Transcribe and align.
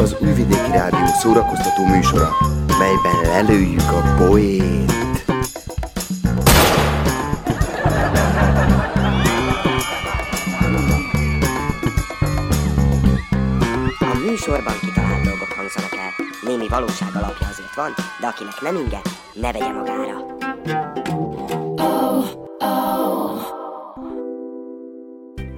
Az 0.00 0.16
Újvidéki 0.20 0.70
Rádió 0.70 1.06
szórakoztató 1.20 1.84
műsora, 1.86 2.30
melyben 2.78 3.20
lelőjük 3.22 3.90
a 3.90 4.14
poént. 4.16 4.92
A 14.00 14.18
műsorban 14.26 14.74
kitalált 14.80 15.22
dolgok 15.22 15.52
hangzanak 15.56 15.98
valóság 16.68 17.14
azért 17.14 17.47
van, 17.78 17.94
de 18.20 18.26
akinek 18.26 18.60
nem 18.60 18.76
inge, 18.76 19.00
ne 19.34 19.52
vegye 19.52 19.72
magára. 19.72 20.36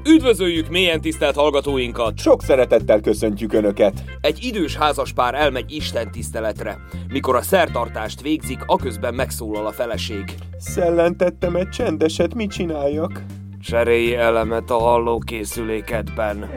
Üdvözöljük 0.08 0.68
mélyen 0.68 1.00
tisztelt 1.00 1.34
hallgatóinkat! 1.34 2.18
Sok 2.18 2.42
szeretettel 2.42 3.00
köszöntjük 3.00 3.52
Önöket! 3.52 4.04
Egy 4.20 4.44
idős 4.44 4.76
házaspár 4.76 5.34
elmegy 5.34 5.72
Isten 5.72 6.10
tiszteletre. 6.10 6.78
Mikor 7.08 7.36
a 7.36 7.42
szertartást 7.42 8.20
végzik, 8.20 8.58
aközben 8.66 9.14
megszólal 9.14 9.66
a 9.66 9.72
feleség. 9.72 10.24
Szellentettem 10.58 11.56
egy 11.56 11.68
csendeset, 11.68 12.34
mit 12.34 12.50
csináljak? 12.50 13.22
Cserélj 13.62 14.14
elemet 14.14 14.70
a 14.70 14.78
hallókészülékedben. 14.78 16.50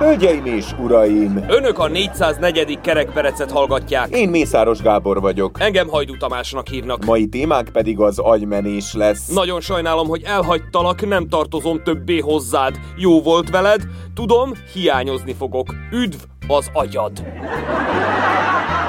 Hölgyeim 0.00 0.44
és 0.46 0.72
uraim! 0.78 1.44
Önök 1.48 1.78
a 1.78 1.88
404. 1.88 2.80
kerekperecet 2.80 3.50
hallgatják. 3.50 4.08
Én 4.16 4.28
Mészáros 4.28 4.78
Gábor 4.78 5.20
vagyok. 5.20 5.60
Engem 5.60 5.88
Hajdú 5.88 6.16
Tamásnak 6.16 6.68
hívnak. 6.68 7.04
Mai 7.04 7.26
témánk 7.26 7.68
pedig 7.68 7.98
az 7.98 8.18
agymenés 8.18 8.94
lesz. 8.94 9.28
Nagyon 9.28 9.60
sajnálom, 9.60 10.08
hogy 10.08 10.22
elhagytalak, 10.22 11.06
nem 11.08 11.28
tartozom 11.28 11.82
többé 11.82 12.18
hozzád. 12.18 12.78
Jó 12.96 13.22
volt 13.22 13.50
veled, 13.50 13.82
tudom, 14.14 14.52
hiányozni 14.72 15.32
fogok. 15.32 15.74
Üdv 15.92 16.18
az 16.52 16.70
agyad! 16.72 17.12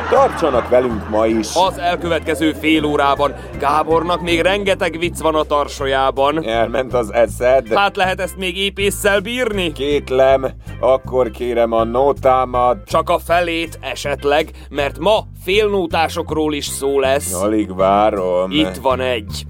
Tartsanak 0.10 0.70
velünk 0.70 1.10
ma 1.10 1.26
is! 1.26 1.48
Az 1.56 1.78
elkövetkező 1.78 2.54
fél 2.54 2.86
órában 2.86 3.36
Gábornak 3.60 4.22
még 4.22 4.42
rengeteg 4.42 4.98
vicc 5.00 5.20
van 5.20 5.36
a 5.36 5.44
tarsajában. 5.44 6.48
Elment 6.48 6.94
az 6.94 7.14
eszed. 7.14 7.74
Hát 7.74 7.96
lehet 7.96 8.20
ezt 8.20 8.38
még 8.38 8.58
épésszel 8.58 9.20
bírni? 9.20 9.72
Kétlem, 9.72 10.46
akkor 10.80 11.32
kérem 11.32 11.72
a 11.72 11.84
nótámat. 11.84 12.78
Csak 12.88 13.10
a 13.10 13.20
felét 13.20 13.80
esetleg, 13.82 14.50
mert 14.70 15.00
ma 15.00 15.20
félnótásokról 15.44 16.54
is 16.54 16.66
szó 16.66 17.00
lesz. 17.00 17.34
Alig 17.42 17.76
várom. 17.76 18.52
Itt 18.52 18.76
van 18.76 19.00
egy. 19.00 19.46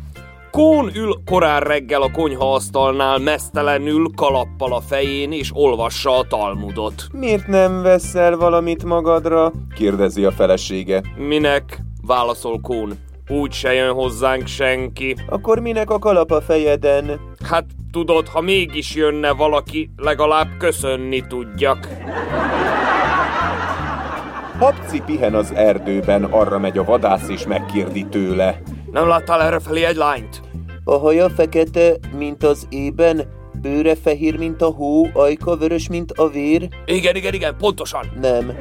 Kón 0.52 0.92
ül 0.96 1.22
korán 1.26 1.60
reggel 1.60 2.02
a 2.02 2.12
konyhaasztalnál, 2.12 3.18
mesztelenül, 3.18 4.12
kalappal 4.16 4.74
a 4.74 4.82
fején, 4.82 5.32
és 5.32 5.52
olvassa 5.54 6.18
a 6.18 6.24
Talmudot. 6.24 7.08
Miért 7.12 7.48
nem 7.48 7.82
veszel 7.82 8.38
valamit 8.38 8.84
magadra? 8.84 9.52
kérdezi 9.76 10.26
a 10.26 10.32
felesége. 10.32 11.02
Minek? 11.16 11.82
válaszol 12.08 12.60
Kón. 12.62 12.92
Úgy 13.28 13.52
se 13.52 13.74
jön 13.74 13.94
hozzánk 13.94 14.48
senki. 14.48 15.16
Akkor 15.30 15.60
minek 15.60 15.90
a 15.90 16.00
kalap 16.00 16.32
a 16.32 16.42
fejeden? 16.42 17.20
Hát 17.50 17.66
tudod, 17.92 18.28
ha 18.28 18.42
mégis 18.42 18.96
jönne 18.96 19.32
valaki, 19.32 19.90
legalább 19.98 20.48
köszönni 20.58 21.28
tudjak. 21.28 21.88
Habci 24.60 25.02
pihen 25.06 25.34
az 25.34 25.54
erdőben, 25.54 26.24
arra 26.24 26.60
megy 26.60 26.78
a 26.78 26.84
vadász 26.84 27.30
és 27.30 27.46
megkérdi 27.48 28.06
tőle. 28.06 28.62
Nem 28.92 29.08
láttál 29.08 29.42
errefelé 29.42 29.84
egy 29.84 29.96
lányt? 29.96 30.42
A 30.84 30.98
haja 30.98 31.30
fekete, 31.30 31.96
mint 32.18 32.44
az 32.44 32.68
ében, 32.70 33.22
bőre 33.62 33.96
fehér, 33.96 34.38
mint 34.38 34.62
a 34.62 34.66
hó, 34.66 35.08
ajka 35.14 35.56
vörös, 35.56 35.90
mint 35.90 36.12
a 36.12 36.30
vér? 36.30 36.70
Igen, 36.86 37.16
igen, 37.16 37.34
igen, 37.34 37.56
pontosan. 37.58 38.06
Nem. 38.22 38.54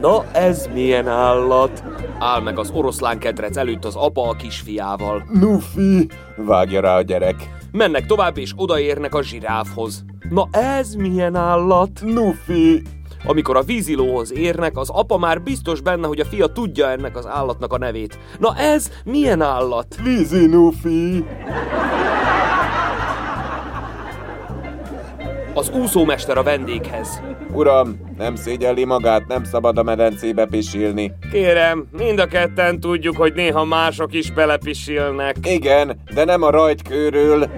Na 0.00 0.24
ez 0.32 0.68
milyen 0.72 1.08
állat? 1.08 1.82
Áll 2.18 2.40
meg 2.40 2.58
az 2.58 2.70
oroszlán 2.74 3.18
kedrec 3.18 3.56
előtt 3.56 3.84
az 3.84 3.94
apa 3.96 4.28
a 4.28 4.32
kisfiával. 4.32 5.24
Nufi! 5.32 6.08
Vágja 6.36 6.80
rá 6.80 6.96
a 6.96 7.02
gyerek. 7.02 7.50
Mennek 7.72 8.06
tovább 8.06 8.38
és 8.38 8.52
odaérnek 8.56 9.14
a 9.14 9.22
zsiráfhoz. 9.22 10.04
Na 10.30 10.48
ez 10.50 10.94
milyen 10.94 11.34
állat? 11.34 12.00
Nufi! 12.04 12.82
Amikor 13.26 13.56
a 13.56 13.62
vízilóhoz 13.62 14.32
érnek, 14.32 14.76
az 14.76 14.88
apa 14.88 15.18
már 15.18 15.42
biztos 15.42 15.80
benne, 15.80 16.06
hogy 16.06 16.20
a 16.20 16.24
fia 16.24 16.46
tudja 16.46 16.90
ennek 16.90 17.16
az 17.16 17.26
állatnak 17.26 17.72
a 17.72 17.78
nevét. 17.78 18.18
Na 18.38 18.56
ez 18.56 18.90
milyen 19.04 19.42
állat? 19.42 19.96
Vízi 20.02 20.46
Nufi! 20.46 21.24
Az 25.54 25.70
úszómester 25.70 26.38
a 26.38 26.42
vendéghez. 26.42 27.22
Uram, 27.52 27.96
nem 28.18 28.34
szégyelli 28.34 28.84
magát, 28.84 29.26
nem 29.26 29.44
szabad 29.44 29.78
a 29.78 29.82
medencébe 29.82 30.46
pisilni. 30.46 31.12
Kérem, 31.30 31.86
mind 31.98 32.18
a 32.18 32.26
ketten 32.26 32.80
tudjuk, 32.80 33.16
hogy 33.16 33.32
néha 33.34 33.64
mások 33.64 34.14
is 34.14 34.30
belepisilnek. 34.30 35.36
Igen, 35.42 36.00
de 36.14 36.24
nem 36.24 36.42
a 36.42 36.50
rajtkőről. 36.50 37.50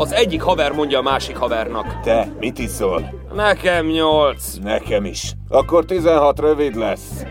Az 0.00 0.12
egyik 0.12 0.42
haver 0.42 0.72
mondja 0.72 0.98
a 0.98 1.02
másik 1.02 1.36
havernak. 1.36 2.00
Te, 2.00 2.28
mit 2.40 2.58
iszol? 2.58 3.26
Nekem 3.34 3.86
nyolc. 3.86 4.54
Nekem 4.62 5.04
is. 5.04 5.32
Akkor 5.48 5.84
16 5.84 6.40
rövid 6.40 6.74
lesz. 6.74 7.24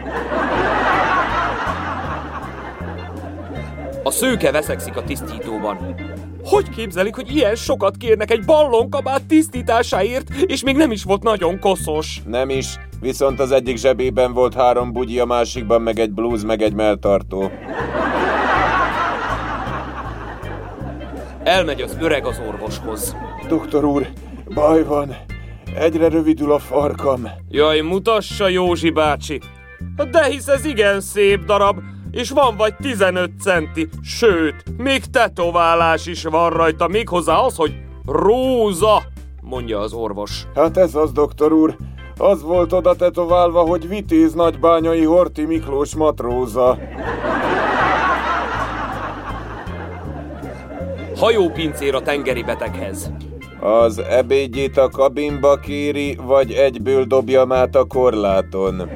A 4.04 4.12
szőke 4.12 4.52
veszekszik 4.52 4.98
a 4.98 5.04
tisztítóban. 5.04 5.96
Hogy 6.44 6.70
képzelik, 6.70 7.16
hogy 7.16 7.36
ilyen 7.36 7.56
sokat 7.56 7.98
kérnek 7.98 8.32
egy 8.32 8.46
ballonkabát 8.46 9.26
tisztításáért, 9.26 10.30
és 10.46 10.64
még 10.64 10.76
nem 10.76 10.92
is 10.92 11.04
volt 11.04 11.24
nagyon 11.24 11.60
koszos? 11.60 12.22
Nem 12.26 12.50
is, 12.50 12.80
viszont 13.02 13.40
az 13.40 13.52
egyik 13.52 13.78
zsebében 13.78 14.34
volt 14.34 14.54
három 14.54 14.92
bugyi, 14.92 15.20
a 15.20 15.26
másikban 15.26 15.82
meg 15.82 16.00
egy 16.00 16.12
blúz, 16.12 16.44
meg 16.44 16.62
egy 16.62 16.74
melltartó. 16.74 17.52
Elmegy 21.48 21.82
az 21.82 21.98
öreg 22.02 22.26
az 22.26 22.42
orvoshoz. 22.48 23.16
Doktor 23.48 23.86
úr, 23.86 24.08
baj 24.54 24.84
van. 24.84 25.16
Egyre 25.76 26.08
rövidül 26.10 26.52
a 26.52 26.60
farkam. 26.60 27.28
Jaj, 27.50 27.80
mutassa 27.80 28.48
Józsi 28.48 28.90
bácsi. 28.90 29.42
De 30.12 30.26
hisz 30.26 30.48
ez 30.48 30.66
igen 30.66 31.02
szép 31.02 31.46
darab, 31.46 31.80
és 32.12 32.30
van 32.30 32.58
vagy 32.58 32.76
15 32.76 33.32
centi, 33.40 33.90
sőt, 34.02 34.64
még 34.78 35.06
tetoválás 35.06 36.06
is 36.06 36.24
van 36.24 36.50
rajta, 36.50 36.88
méghozzá 36.88 37.36
az, 37.36 37.56
hogy 37.56 37.78
róza, 38.06 39.04
mondja 39.42 39.80
az 39.80 39.94
orvos. 39.94 40.44
Hát 40.56 40.78
ez 40.78 40.96
az, 40.96 41.12
doktor 41.12 41.52
úr. 41.52 41.78
Az 42.18 42.42
volt 42.42 42.74
oda 42.74 42.96
tetoválva, 42.96 43.60
hogy 43.60 43.88
vitéz 43.88 44.34
nagybányai 44.34 45.04
Horti 45.04 45.46
Miklós 45.46 45.96
matróza. 45.96 46.78
Hajópincér 51.18 51.96
a 51.96 52.02
tengeri 52.02 52.44
beteghez. 52.44 53.12
Az 53.60 54.00
ebédjét 54.00 54.78
a 54.78 54.90
kabinba 54.90 55.56
kéri, 55.56 56.18
vagy 56.22 56.52
egyből 56.52 57.04
dobjam 57.04 57.52
át 57.52 57.76
a 57.76 57.86
korláton. 57.86 58.90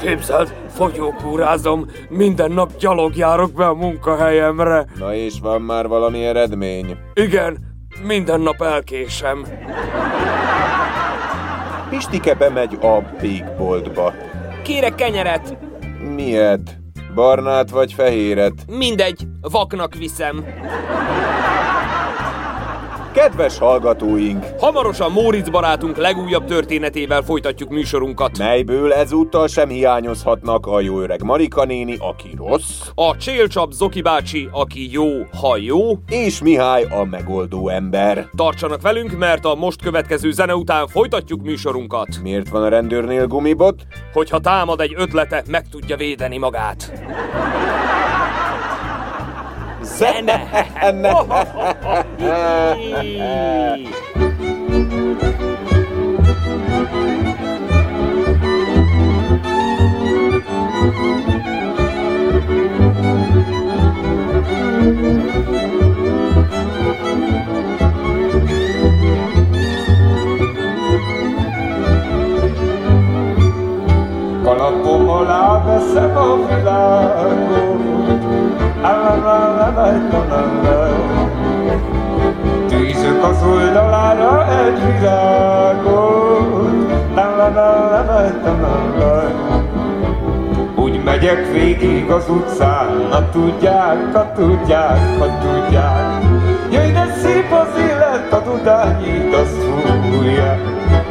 Képzeld, 0.00 0.54
fogyókúrázom, 0.68 1.86
minden 2.08 2.52
nap 2.52 2.76
gyalog 2.76 3.16
járok 3.16 3.52
be 3.52 3.66
a 3.66 3.74
munkahelyemre. 3.74 4.86
Na 4.98 5.14
és 5.14 5.34
van 5.42 5.62
már 5.62 5.86
valami 5.88 6.24
eredmény? 6.24 6.96
Igen, 7.14 7.58
minden 8.06 8.40
nap 8.40 8.62
elkésem. 8.62 9.46
Pistike 11.90 12.34
bemegy 12.34 12.78
a 12.80 12.98
pékboltba. 13.20 14.12
Kérek 14.62 14.94
kenyeret. 14.94 15.56
Miért? 16.14 16.80
Barnát 17.14 17.70
vagy 17.70 17.92
fehéret? 17.92 18.52
Mindegy, 18.66 19.26
vaknak 19.40 19.94
viszem. 19.94 20.44
Kedves 23.12 23.58
hallgatóink! 23.58 24.44
Hamarosan 24.58 25.12
Móricz 25.12 25.48
barátunk 25.48 25.96
legújabb 25.96 26.44
történetével 26.44 27.22
folytatjuk 27.22 27.70
műsorunkat. 27.70 28.38
Melyből 28.38 28.92
ezúttal 28.92 29.46
sem 29.48 29.68
hiányozhatnak 29.68 30.66
a 30.66 30.80
jó 30.80 31.00
öreg 31.00 31.22
Marika 31.22 31.64
néni, 31.64 31.96
aki 31.98 32.30
rossz, 32.36 32.88
A 32.94 33.16
Csélcsap 33.16 33.72
Zoki 33.72 34.02
bácsi, 34.02 34.48
aki 34.52 34.92
jó, 34.92 35.06
ha 35.40 35.56
jó. 35.56 35.78
és 36.08 36.42
Mihály 36.42 36.82
a 36.82 37.04
megoldó 37.04 37.68
ember. 37.68 38.28
Tartsanak 38.36 38.82
velünk, 38.82 39.18
mert 39.18 39.44
a 39.44 39.54
most 39.54 39.82
következő 39.82 40.30
zene 40.30 40.54
után 40.54 40.86
folytatjuk 40.86 41.42
műsorunkat. 41.42 42.08
Miért 42.22 42.48
van 42.48 42.62
a 42.62 42.68
rendőrnél 42.68 43.26
gumibot? 43.26 43.82
Hogyha 44.12 44.38
támad 44.38 44.80
egy 44.80 44.94
ötlete, 44.96 45.42
meg 45.48 45.68
tudja 45.68 45.96
védeni 45.96 46.38
magát. 46.38 46.92
Zene! 50.00 50.36
Kalapom 74.42 75.08
alá 75.08 75.62
veszem 75.64 76.16
a 76.16 76.46
világot, 76.46 77.89
Tűzök 82.68 83.24
az 83.24 83.42
oldalára 83.42 84.46
egy 84.66 84.80
virágot, 84.84 86.20
úgy 90.74 91.02
megyek 91.04 91.52
végig 91.52 92.10
az 92.10 92.28
utcán, 92.28 93.06
na 93.10 93.30
tudják, 93.30 94.12
ha 94.12 94.32
tudják, 94.32 95.18
ha 95.18 95.26
tudják. 95.38 96.22
Jöjj, 96.70 96.92
de 96.92 97.06
szép 97.22 97.52
az 97.52 97.80
élet, 97.80 98.32
a 98.32 98.40
dudányit 98.40 99.34
azt 99.34 99.56
fújják. 100.10 100.60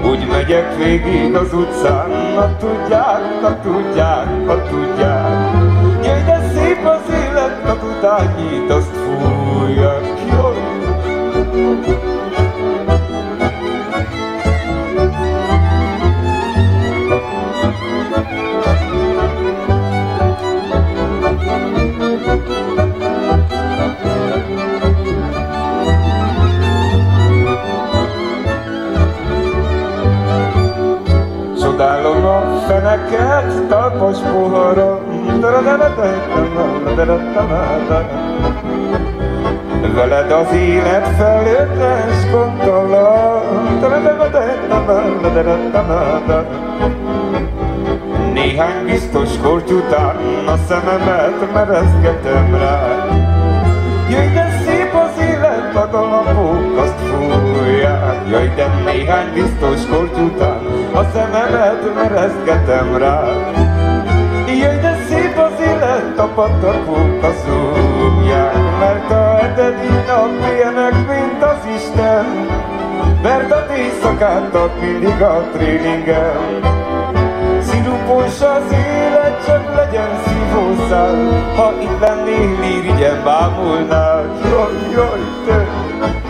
Úgy 0.04 0.27
megyek 0.31 0.77
végig 0.77 1.36
az 1.36 1.54
utcán, 1.54 2.10
ha 2.36 2.57
tudják, 2.57 3.42
ha 3.42 3.60
tudják, 3.62 4.48
ha 4.48 4.63
tudják. 4.63 5.38
A 8.00 8.24
dudányit 8.24 8.72
azt 8.72 8.92
fújják. 8.96 10.04
Jaj. 10.30 10.57
Csodálom 31.62 32.25
a 32.25 32.60
feneket, 32.68 33.68
talpas 33.68 34.18
pohara, 34.19 35.08
Veled 39.95 40.31
az 40.31 40.53
élet 40.53 41.07
felőttes 41.18 42.31
gondolat, 42.31 43.44
Néhány 48.33 48.86
biztos 48.86 49.30
korty 49.44 49.74
után 49.74 50.15
a 50.47 50.56
szememet 50.68 51.53
merezgetem 51.53 52.56
rá. 52.56 53.06
Jöjj, 54.09 54.33
de 54.33 54.62
szép 54.65 54.94
az 54.94 55.24
élet, 55.24 55.75
a 55.75 55.88
galambok 55.92 56.77
azt 56.77 57.00
fújják. 57.00 58.27
Jöjj, 58.30 58.47
de 58.56 58.68
néhány 58.85 59.33
biztos 59.33 59.88
korty 59.89 60.19
után 60.19 60.59
a 60.94 61.03
szememet 61.13 61.95
merezgetem 61.95 62.97
rá. 62.97 63.24
Élet, 66.19 67.24
a 67.24 67.31
zúgják, 67.45 68.80
mert 68.80 69.12
a 69.12 69.38
hetedik 69.38 70.07
nap 70.07 70.30
ilyenek, 70.54 70.94
mint 70.94 71.44
az 71.44 71.66
Isten, 71.75 72.25
mert 73.21 73.51
a 73.51 73.74
éjszakát 73.74 74.56
ad 74.56 74.71
mindig 74.81 75.21
a 75.21 75.50
tréningen. 75.54 76.60
Szirupos 77.62 78.42
az 78.42 78.71
élet, 78.71 79.45
csak 79.45 79.75
legyen 79.75 80.10
szívószál, 80.25 81.54
ha 81.56 81.74
itt 81.81 82.00
lennél, 82.00 82.63
irigyem 82.63 83.24
bámulnál. 83.24 84.38
Jaj, 84.44 84.92
jaj, 84.94 85.19
te! 85.45 86.29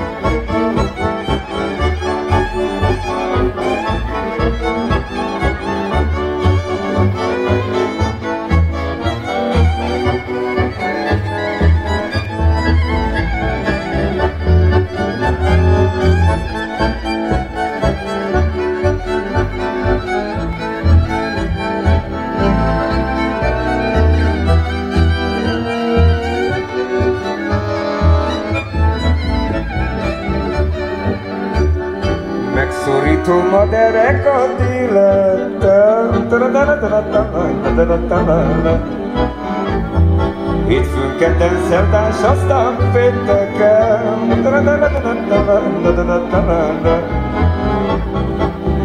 Hétfőn, 40.67 41.17
kedden, 41.17 41.57
szerdán, 41.69 42.11
s 42.11 42.23
aztán 42.23 42.75
pénteken. 42.93 44.29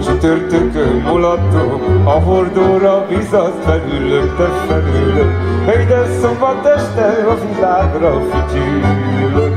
Csütörtökön 0.04 1.02
mulatom, 1.06 1.80
a 2.04 2.10
hordóra 2.10 3.06
bizat 3.08 3.54
felülök, 3.64 4.36
te 4.36 4.48
felülök. 4.68 5.32
De 5.88 6.06
szombat 6.20 6.66
este 6.66 7.26
a 7.28 7.36
világra 7.46 8.20
fütyülök. 8.20 9.54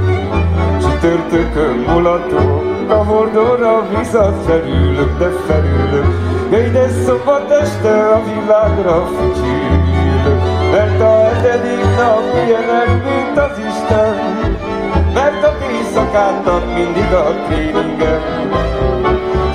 Csütörtökön 0.81 1.85
mulatom, 1.93 2.61
a 2.89 2.93
hordóra 2.93 3.87
bizat 3.97 4.35
felülök, 4.45 5.17
de 5.17 5.29
felülök. 5.47 6.06
De 6.49 6.87
szombat 7.05 7.51
este 7.51 8.07
a 8.07 8.23
világra 8.23 9.05
fütyülök. 9.05 10.41
Mert 10.71 11.01
a 11.01 11.23
hetedik 11.23 11.83
nap 11.97 12.21
ilyenek, 12.45 13.03
mint 13.03 13.37
az 13.37 13.57
Isten. 13.57 14.15
Mert 15.13 15.43
a 15.43 15.55
éjszakát 15.71 16.47
ad 16.47 16.65
mindig 16.73 17.13
a 17.13 17.33
tréningen. 17.47 18.21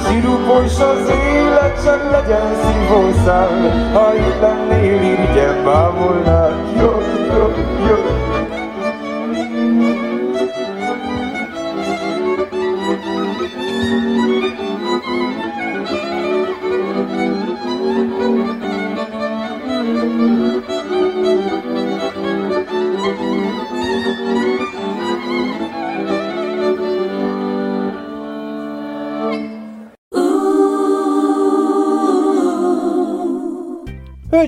Szirupos 0.05 0.81
az 0.81 1.09
élet, 1.09 1.85
csak 1.85 2.11
legyen 2.11 2.55
szívószál. 2.63 3.49
Ha 3.93 4.15
itt 4.15 4.41
lennél, 4.41 5.03
irigyen 5.03 5.65
bámulnál. 5.65 6.73
Jó, 6.79 7.01
jó, 7.33 7.53
jó. 7.89 8.22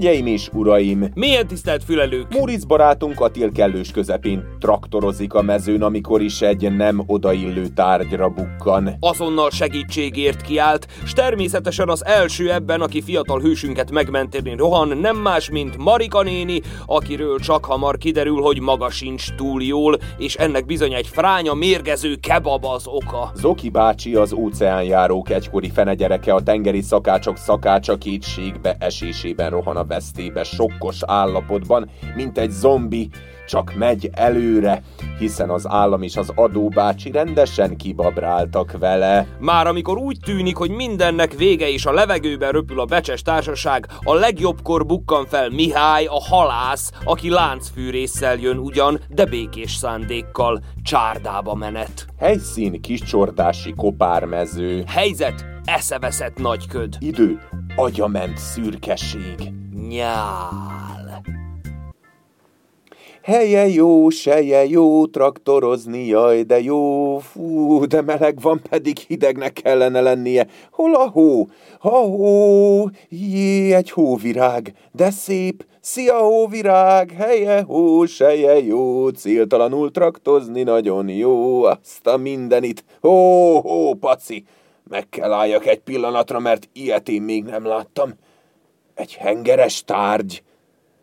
Hölgyeim 0.04 0.26
és 0.26 0.48
uraim! 0.52 1.10
Milyen 1.14 1.46
tisztelt 1.46 1.84
fülelők! 1.84 2.26
Móricz 2.34 2.64
barátunk 2.64 3.20
a 3.20 3.28
tél 3.28 3.52
kellős 3.52 3.90
közepén 3.90 4.44
traktorozik 4.60 5.34
a 5.34 5.42
mezőn, 5.42 5.82
amikor 5.82 6.22
is 6.22 6.40
egy 6.40 6.76
nem 6.76 7.02
odaillő 7.06 7.66
tárgyra 7.66 8.28
bukkan. 8.28 8.90
Azonnal 9.00 9.50
segítségért 9.50 10.40
kiállt, 10.40 10.86
s 11.04 11.12
természetesen 11.12 11.88
az 11.88 12.04
első 12.04 12.52
ebben, 12.52 12.80
aki 12.80 13.02
fiatal 13.02 13.40
hősünket 13.40 13.90
megmenteni 13.90 14.56
rohan, 14.56 14.98
nem 14.98 15.16
más, 15.16 15.50
mint 15.50 15.76
Marika 15.76 16.22
néni, 16.22 16.60
akiről 16.86 17.38
csak 17.38 17.64
hamar 17.64 17.98
kiderül, 17.98 18.40
hogy 18.40 18.60
maga 18.60 18.90
sincs 18.90 19.34
túl 19.34 19.62
jól, 19.62 19.98
és 20.18 20.34
ennek 20.34 20.66
bizony 20.66 20.92
egy 20.92 21.06
fránya 21.06 21.54
mérgező 21.54 22.14
kebab 22.14 22.64
az 22.64 22.86
oka. 22.86 23.30
Zoki 23.34 23.68
bácsi 23.68 24.14
az 24.14 24.32
óceánjárók 24.32 25.30
egykori 25.30 25.70
fenegyereke 25.70 26.34
a 26.34 26.42
tengeri 26.42 26.80
szakácsok 26.80 27.36
szakácsa 27.36 27.98
kétségbe 27.98 28.76
esésében 28.78 29.50
rohan 29.50 29.76
a 29.76 29.92
vesztébe 29.94 30.44
sokkos 30.44 30.96
állapotban, 31.06 31.90
mint 32.14 32.38
egy 32.38 32.50
zombi, 32.50 33.10
csak 33.46 33.74
megy 33.74 34.10
előre, 34.12 34.82
hiszen 35.18 35.50
az 35.50 35.68
állam 35.68 36.02
és 36.02 36.16
az 36.16 36.32
adóbácsi 36.34 37.10
rendesen 37.10 37.76
kibabráltak 37.76 38.78
vele. 38.78 39.26
Már 39.38 39.66
amikor 39.66 39.96
úgy 39.98 40.18
tűnik, 40.24 40.56
hogy 40.56 40.70
mindennek 40.70 41.32
vége 41.32 41.68
és 41.68 41.86
a 41.86 41.92
levegőben 41.92 42.52
röpül 42.52 42.80
a 42.80 42.84
becses 42.84 43.22
társaság, 43.22 43.88
a 44.02 44.14
legjobbkor 44.14 44.86
bukkan 44.86 45.26
fel 45.26 45.50
Mihály, 45.50 46.04
a 46.04 46.20
halász, 46.20 46.92
aki 47.04 47.30
láncfűrészsel 47.30 48.36
jön 48.36 48.58
ugyan, 48.58 49.00
de 49.08 49.24
békés 49.24 49.72
szándékkal, 49.72 50.62
csárdába 50.82 51.54
menet. 51.54 52.06
Helyszín 52.18 52.80
kiscsordási 52.80 53.74
kopármező. 53.76 54.84
Helyzet, 54.86 55.44
eszeveszett 55.64 56.38
nagyköd. 56.38 56.96
Idő, 56.98 57.38
agyament 57.76 58.38
szürkeség. 58.38 59.63
Nyál. 59.88 61.22
Helye 63.22 63.68
jó, 63.68 64.08
seje 64.08 64.66
jó, 64.66 65.06
traktorozni, 65.06 66.06
jaj, 66.06 66.42
de 66.42 66.60
jó, 66.60 67.18
fú, 67.18 67.86
de 67.86 68.02
meleg 68.02 68.40
van, 68.40 68.62
pedig 68.70 68.98
hidegnek 68.98 69.52
kellene 69.52 70.00
lennie. 70.00 70.46
Hol 70.70 70.94
a 70.94 71.08
hó? 71.08 71.48
Ha 71.78 71.98
hó, 71.98 72.88
jé, 73.08 73.72
egy 73.72 73.90
hóvirág, 73.90 74.72
de 74.92 75.10
szép, 75.10 75.66
szia 75.80 76.18
hóvirág, 76.18 77.10
helye 77.10 77.62
hó, 77.62 78.04
seje 78.04 78.64
jó, 78.64 79.08
céltalanul 79.08 79.90
traktozni 79.90 80.62
nagyon 80.62 81.08
jó, 81.08 81.62
azt 81.62 82.06
a 82.06 82.16
mindenit. 82.16 82.84
Hó, 83.00 83.60
hó, 83.60 83.94
paci, 83.94 84.44
meg 84.90 85.08
kell 85.08 85.32
álljak 85.32 85.66
egy 85.66 85.80
pillanatra, 85.80 86.38
mert 86.38 86.68
ilyet 86.72 87.08
én 87.08 87.22
még 87.22 87.44
nem 87.44 87.66
láttam. 87.66 88.14
Egy 88.94 89.14
hengeres 89.14 89.84
tárgy. 89.84 90.42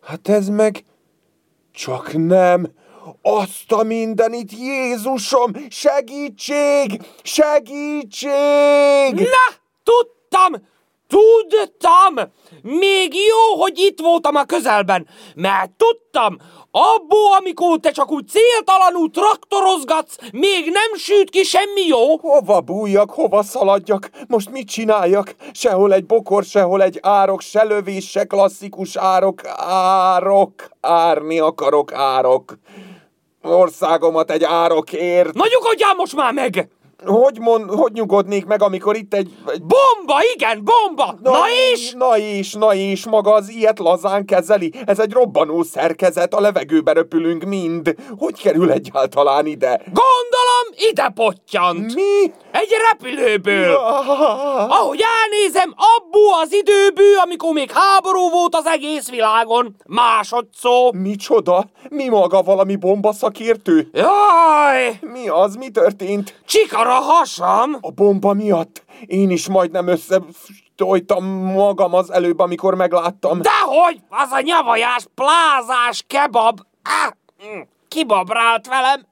Hát 0.01 0.29
ez 0.29 0.49
meg 0.49 0.83
csak 1.71 2.13
nem! 2.13 2.71
Azt 3.21 3.71
a 3.71 3.83
mindenit, 3.83 4.51
Jézusom! 4.51 5.51
Segítség! 5.69 7.01
Segítség! 7.23 9.13
Na, 9.13 9.55
tudtam! 9.83 10.69
Tudtam! 11.07 12.31
Még 12.61 13.13
jó, 13.13 13.61
hogy 13.61 13.79
itt 13.79 13.99
voltam 13.99 14.35
a 14.35 14.45
közelben, 14.45 15.07
mert 15.35 15.71
tudtam, 15.71 16.37
abból, 16.71 17.33
amikor 17.39 17.79
te 17.79 17.91
csak 17.91 18.11
úgy 18.11 18.27
céltalanul 18.27 19.09
traktorozgatsz, 19.09 20.15
még 20.31 20.65
nem 20.65 20.97
süt 20.97 21.29
ki 21.29 21.43
semmi 21.43 21.85
jó. 21.87 22.17
Hova 22.17 22.61
bújjak, 22.61 23.11
hova 23.11 23.43
szaladjak? 23.43 24.09
Most 24.27 24.49
mit 24.49 24.67
csináljak? 24.67 25.35
Sehol 25.51 25.93
egy 25.93 26.05
bokor, 26.05 26.43
sehol 26.43 26.83
egy 26.83 26.99
árok, 27.01 27.41
se 27.41 27.63
lövés, 27.63 28.09
se 28.09 28.25
klasszikus 28.25 28.95
árok. 28.95 29.41
Árok, 29.57 30.69
árni 30.81 31.39
akarok 31.39 31.93
árok. 31.93 32.57
Országomat 33.43 34.31
egy 34.31 34.43
árokért. 34.43 35.33
Na 35.33 35.43
nyugodjál 35.49 35.95
most 35.95 36.15
már 36.15 36.33
meg! 36.33 36.69
Hogy, 37.05 37.39
mond, 37.39 37.69
hogy 37.69 37.91
nyugodnék 37.91 38.45
meg, 38.45 38.61
amikor 38.61 38.95
itt 38.95 39.13
egy... 39.13 39.33
egy... 39.47 39.61
Bomba, 39.61 40.15
igen, 40.35 40.63
bomba! 40.63 41.17
Na, 41.21 41.31
na 41.31 41.43
és? 41.71 41.93
Na 41.97 42.17
és, 42.17 42.53
na 42.53 42.73
és, 42.73 43.05
maga 43.05 43.33
az 43.33 43.49
ilyet 43.49 43.79
lazán 43.79 44.25
kezeli. 44.25 44.73
Ez 44.85 44.99
egy 44.99 45.11
robbanó 45.11 45.63
szerkezet, 45.63 46.33
a 46.33 46.39
levegőbe 46.39 46.91
röpülünk 46.91 47.43
mind. 47.43 47.95
Hogy 48.17 48.41
kerül 48.41 48.71
egyáltalán 48.71 49.45
ide? 49.45 49.81
Gondolom, 49.85 50.89
ide 50.89 51.11
pottyant. 51.15 51.95
Mi? 51.95 52.31
Egy 52.51 52.69
repülőből. 52.91 53.75
Ahogy 54.69 55.03
elnézem, 55.21 55.73
abból 55.97 56.33
az 56.41 56.53
időből, 56.53 57.17
amikor 57.23 57.53
még 57.53 57.71
háború 57.71 58.29
volt 58.29 58.55
az 58.55 58.65
egész 58.65 59.09
világon. 59.09 59.75
Másodszó. 59.85 60.91
Micsoda? 60.91 61.65
Mi 61.89 62.07
maga 62.07 62.41
valami 62.41 62.75
bomba 62.75 63.13
szakértő? 63.13 63.89
Jaj! 63.93 64.99
Mi 65.01 65.27
az? 65.27 65.55
Mi 65.55 65.69
történt? 65.69 66.39
Csikara 66.45 66.90
a 66.91 66.99
hasam! 66.99 67.77
A 67.81 67.91
bomba 67.91 68.33
miatt? 68.33 68.83
Én 69.05 69.29
is 69.29 69.47
majdnem 69.47 69.87
összetojtam 69.87 71.25
magam 71.53 71.93
az 71.93 72.11
előbb, 72.11 72.39
amikor 72.39 72.75
megláttam. 72.75 73.41
Dehogy! 73.41 73.99
Az 74.09 74.31
a 74.31 74.41
nyavajás, 74.41 75.05
plázás 75.15 76.03
kebab! 76.07 76.59
Ah, 76.83 77.11
kibabrált 77.87 78.67
velem! 78.67 79.07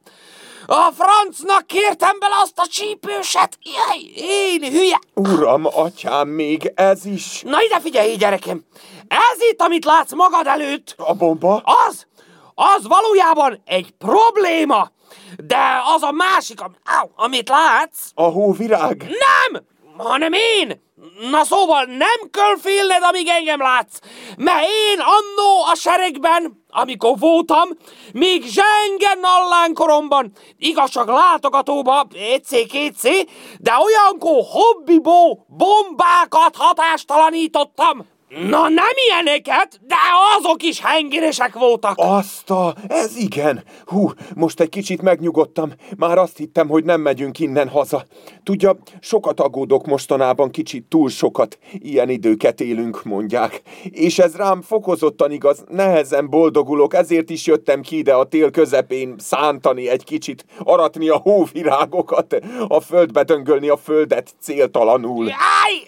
A 0.65 0.91
francnak 0.91 1.67
kértem 1.67 2.19
bele 2.19 2.35
azt 2.41 2.59
a 2.59 2.67
csípőset! 2.67 3.57
Jaj, 3.61 3.99
én 4.15 4.71
hülye! 4.71 4.99
Uram, 5.13 5.65
atyám, 5.65 6.27
még 6.27 6.71
ez 6.75 7.05
is! 7.05 7.41
Na 7.45 7.63
ide 7.63 7.79
figyelj, 7.79 8.15
gyerekem! 8.15 8.63
Ez 9.07 9.41
itt, 9.51 9.61
amit 9.61 9.85
látsz 9.85 10.13
magad 10.13 10.47
előtt! 10.47 10.95
A 10.97 11.13
bomba? 11.13 11.61
Az! 11.87 12.07
Az 12.55 12.87
valójában 12.87 13.61
egy 13.65 13.93
probléma! 13.97 14.89
De 15.37 15.81
az 15.95 16.03
a 16.03 16.11
másik, 16.11 16.61
am, 16.61 16.75
au, 16.99 17.09
amit 17.15 17.49
látsz... 17.49 18.11
A 18.13 18.23
hóvirág? 18.23 19.03
Nem! 19.03 19.63
Hanem 19.97 20.33
én! 20.33 20.87
Na 21.31 21.43
szóval 21.43 21.83
nem 21.83 22.29
kell 22.31 22.57
félned, 22.61 23.03
amíg 23.03 23.27
engem 23.27 23.59
látsz, 23.59 23.99
mert 24.37 24.65
én 24.65 24.99
annó 24.99 25.63
a 25.71 25.75
seregben, 25.75 26.63
amikor 26.69 27.17
voltam, 27.19 27.69
még 28.13 28.43
zsengen 28.43 29.19
nallán 29.21 29.73
koromban, 29.73 30.31
igaz 30.57 30.89
csak 30.89 31.07
látogatóba, 31.07 32.07
EC-2C, 32.13 33.27
de 33.59 33.71
olyankor 33.77 34.43
hobbiból 34.51 35.45
bombákat 35.47 36.55
hatástalanítottam. 36.55 38.05
Na 38.29 38.67
nem 38.67 38.93
ilyeneket, 39.07 39.79
de 39.87 39.95
azok 40.37 40.63
is 40.63 40.81
hengeresek 40.81 41.53
voltak. 41.53 41.93
Azt 41.95 42.49
a, 42.49 42.75
ez 42.87 43.15
igen. 43.17 43.63
Hú, 43.85 44.11
most 44.35 44.59
egy 44.59 44.69
kicsit 44.69 45.01
megnyugodtam. 45.01 45.71
Már 45.97 46.17
azt 46.17 46.37
hittem, 46.37 46.67
hogy 46.67 46.83
nem 46.83 47.01
megyünk 47.01 47.39
innen 47.39 47.67
haza. 47.67 48.05
Tudja, 48.43 48.77
sokat 48.99 49.39
aggódok 49.39 49.85
mostanában, 49.85 50.51
kicsit 50.51 50.85
túl 50.89 51.09
sokat. 51.09 51.57
Ilyen 51.71 52.09
időket 52.09 52.61
élünk, 52.61 53.03
mondják. 53.03 53.61
És 53.83 54.19
ez 54.19 54.35
rám 54.35 54.61
fokozottan 54.61 55.31
igaz, 55.31 55.63
nehezen 55.67 56.29
boldogulok, 56.29 56.93
ezért 56.93 57.29
is 57.29 57.45
jöttem 57.45 57.81
ki 57.81 57.97
ide 57.97 58.13
a 58.13 58.23
tél 58.23 58.51
közepén 58.51 59.15
szántani 59.17 59.89
egy 59.89 60.03
kicsit, 60.03 60.45
aratni 60.63 61.09
a 61.09 61.17
hóvirágokat, 61.17 62.35
a 62.67 62.79
földbe 62.79 63.23
döngölni 63.23 63.69
a 63.69 63.77
földet 63.77 64.33
céltalanul. 64.41 65.25
Jaj! 65.25 65.87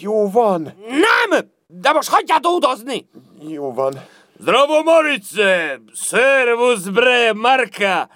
Jó 0.00 0.30
van. 0.30 0.74
Nem! 0.88 1.58
De 1.72 1.92
most 1.92 2.08
hagyját 2.08 2.46
ódozni! 2.46 3.08
Jó 3.48 3.72
van. 3.72 3.94
Zdravo, 4.38 4.82
Morice! 4.82 5.80
Servus, 5.92 6.80
bre, 6.80 7.32
Marka! 7.32 8.08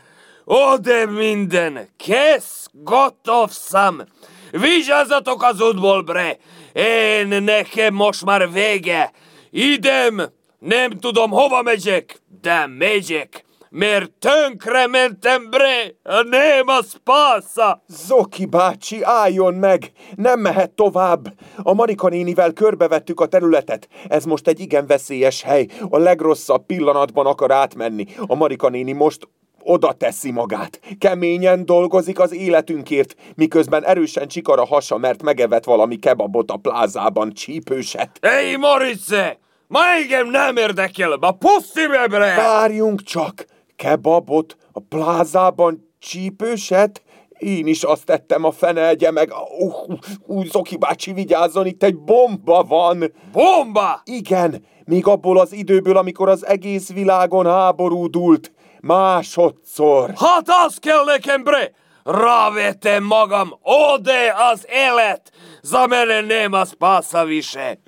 Ode 0.45 1.07
minden! 1.07 1.89
Kész, 1.97 2.69
gotov 2.73 3.51
sam! 3.51 4.03
Vigyázzatok 4.51 5.43
az 5.43 5.61
útból, 5.61 6.03
bre! 6.03 6.37
Én 6.73 7.43
nekem 7.43 7.95
most 7.95 8.25
már 8.25 8.53
vége! 8.53 9.11
Idem! 9.51 10.23
Nem 10.59 10.91
tudom, 10.91 11.31
hova 11.31 11.63
megyek, 11.63 12.21
de 12.41 12.67
megyek! 12.67 13.45
Mert 13.75 14.11
tönkre 14.19 14.87
mentem 14.87 15.51
bre, 15.51 15.95
a 16.03 16.23
nem 16.23 16.69
a 16.69 16.83
spásza. 16.83 17.83
Zoki 17.87 18.47
bácsi, 18.47 19.03
álljon 19.03 19.55
meg! 19.55 19.93
Nem 20.15 20.41
mehet 20.41 20.71
tovább! 20.71 21.35
A 21.63 21.73
Marika 21.73 22.09
nénivel 22.09 22.53
körbevettük 22.53 23.21
a 23.21 23.27
területet. 23.27 23.89
Ez 24.09 24.25
most 24.25 24.49
egy 24.49 24.61
igen 24.61 24.87
veszélyes 24.87 25.43
hely. 25.43 25.67
A 25.89 25.99
legrosszabb 25.99 26.67
pillanatban 26.67 27.27
akar 27.27 27.51
átmenni. 27.51 28.05
A 28.27 28.35
Marika 28.35 28.69
néni 28.69 28.93
most 28.93 29.29
oda 29.63 29.93
teszi 29.93 30.31
magát. 30.31 30.81
Keményen 30.99 31.65
dolgozik 31.65 32.19
az 32.19 32.33
életünkért, 32.33 33.15
miközben 33.35 33.85
erősen 33.85 34.29
csikar 34.29 34.59
a 34.59 34.67
hasa, 34.67 34.99
mert 34.99 35.23
megevett 35.23 35.65
valami 35.65 35.97
kebabot 35.97 36.51
a 36.51 36.57
plázában, 36.57 37.33
csípőset. 37.33 38.19
Hey, 38.21 38.57
Morice! 38.57 39.39
Ma 39.67 39.81
engem 40.01 40.31
nem 40.31 40.57
érdekel, 40.57 41.17
ma 41.21 41.31
pusszi 41.31 41.87
bre! 41.87 42.35
Várjunk 42.37 43.03
csak! 43.03 43.53
Kebabot 43.77 44.57
a 44.73 44.81
plázában 44.81 45.91
csípőset? 45.99 47.03
Én 47.39 47.67
is 47.67 47.83
azt 47.83 48.05
tettem 48.05 48.45
a 48.45 48.51
fenelgye 48.51 49.11
meg. 49.11 49.33
Uh, 49.59 49.99
uh, 50.27 50.45
Zoki 50.45 50.77
bácsi, 50.77 51.13
vigyázzon, 51.13 51.67
itt 51.67 51.83
egy 51.83 51.97
bomba 51.97 52.63
van. 52.63 53.13
Bomba? 53.33 54.01
Igen, 54.05 54.65
még 54.85 55.07
abból 55.07 55.39
az 55.39 55.53
időből, 55.53 55.97
amikor 55.97 56.29
az 56.29 56.47
egész 56.47 56.93
világon 56.93 57.47
háború 57.47 58.07
dúlt. 58.11 58.53
Másodszor. 58.81 60.13
Hát 60.17 60.49
az 60.67 60.79
kell 60.79 61.05
nekem, 61.05 61.43
bre! 61.43 61.73
Rávettem 62.05 63.05
magam, 63.05 63.59
ode 63.63 64.35
az 64.53 64.67
élet, 64.69 65.31
za 65.63 65.87
mene 65.87 66.21
nema 66.21 66.65
spasa 66.65 67.25
više. 67.25 67.79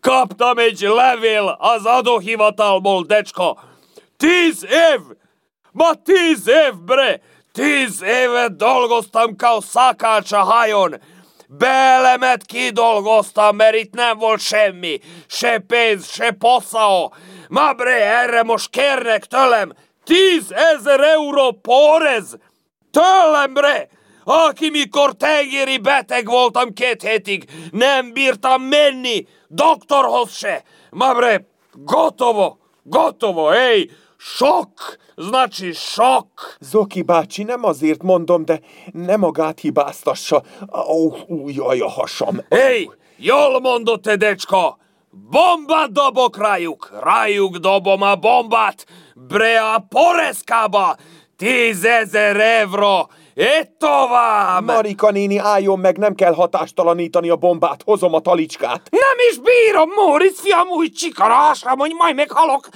Kaptam 0.00 0.58
egy 0.58 0.80
levél 0.80 1.56
az 1.58 1.84
adóhivatalból, 1.84 3.04
dečko. 3.04 3.56
Tíz 4.16 4.64
év! 4.64 5.00
Ma 5.76 5.94
tíz 5.94 6.48
év, 6.48 6.74
bre! 6.84 7.20
Tíz 7.52 8.02
évet 8.02 8.56
dolgoztam 8.56 9.36
kao 9.36 9.60
szakács 9.60 10.32
a 10.32 10.42
hajon. 10.42 11.00
Belemet 11.48 12.44
kidolgoztam, 12.44 13.56
mert 13.56 13.74
itt 13.74 13.94
nem 13.94 14.18
volt 14.18 14.40
semmi. 14.40 15.00
Se 15.26 15.58
pénz, 15.58 16.10
se 16.12 16.30
passzaó. 16.30 17.14
Mabre, 17.48 18.04
erre 18.04 18.42
most 18.42 18.70
kérnek 18.70 19.24
tőlem 19.24 19.72
tízezer 20.04 21.00
euró 21.00 21.52
porez. 21.52 22.36
Tőlem, 22.90 23.52
bre! 23.54 23.88
Aki 24.24 24.70
mikor 24.70 25.12
tengeri 25.12 25.78
beteg 25.78 26.26
voltam 26.26 26.72
két 26.72 27.02
hétig, 27.02 27.44
nem 27.70 28.12
bírtam 28.12 28.62
menni, 28.62 29.26
doktorhoz 29.48 30.36
se. 30.36 30.62
Mabre, 30.90 31.46
gotovo, 31.72 32.56
gotovo, 32.82 33.50
ej, 33.50 33.90
sok, 34.34 34.98
znači 35.16 35.72
sok. 35.74 36.56
Zoki 36.60 37.02
bácsi, 37.02 37.42
nem 37.42 37.64
azért 37.64 38.02
mondom, 38.02 38.44
de 38.44 38.60
nem 38.92 39.20
magát 39.20 39.60
hibáztassa. 39.60 40.42
Ó, 40.72 41.06
oh, 41.28 41.54
jaj, 41.54 41.80
a 41.80 41.88
hasam. 41.88 42.40
Ej, 42.48 42.90
jól 43.16 43.60
mondott, 43.60 44.02
Tedecska. 44.02 44.78
Bombát 45.10 45.92
dobok 45.92 46.36
rájuk, 46.36 46.90
rájuk 47.02 47.56
dobom 47.56 48.02
a 48.02 48.14
bombát, 48.14 48.86
bre 49.14 49.60
a 49.60 49.86
poreszkába, 49.88 50.96
tízezer 51.36 52.40
euró, 52.40 53.10
itt 53.38 53.78
tovább! 53.78 54.64
Marika 54.64 55.10
néni, 55.10 55.38
álljon 55.38 55.78
meg, 55.78 55.98
nem 55.98 56.14
kell 56.14 56.34
hatástalanítani 56.34 57.28
a 57.28 57.36
bombát, 57.36 57.82
hozom 57.84 58.14
a 58.14 58.20
talicskát. 58.20 58.88
Nem 58.90 59.16
is 59.30 59.38
bírom, 59.38 59.90
Móricz 59.90 60.40
fiam, 60.40 60.68
úgy 60.68 60.92
csikarásra, 60.92 61.74
hogy 61.76 61.92
majd 61.98 62.14
meghalok. 62.14 62.68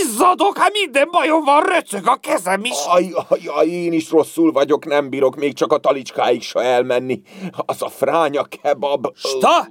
Izzadok, 0.00 0.58
hát 0.58 0.72
minden 0.72 1.08
bajom 1.10 1.44
van, 1.44 1.62
röcög 1.62 2.08
a 2.08 2.16
kezem 2.16 2.64
is. 2.64 2.76
Aj, 2.86 3.12
aj, 3.28 3.46
aj, 3.46 3.68
én 3.68 3.92
is 3.92 4.10
rosszul 4.10 4.52
vagyok, 4.52 4.84
nem 4.84 5.08
bírok 5.08 5.36
még 5.36 5.54
csak 5.54 5.72
a 5.72 5.78
talicskáig 5.78 6.42
se 6.42 6.60
elmenni. 6.60 7.22
Az 7.66 7.82
a 7.82 7.88
fránya 7.88 8.44
kebab. 8.44 9.06
Sta? 9.16 9.68